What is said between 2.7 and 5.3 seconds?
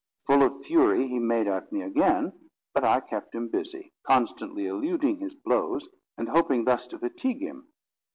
but I kept him busy, constantly eluding